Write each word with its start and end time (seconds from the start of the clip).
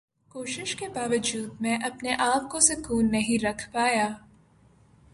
کوشش 0.29 0.75
کے 0.75 0.87
باوجود 0.87 1.61
میں 1.61 1.77
اپنے 1.77 2.15
آپ 2.19 2.49
کو 2.49 2.59
سکون 2.59 3.11
نہیں 3.11 3.45
رکھ 3.45 3.71
پایا۔ 3.71 4.07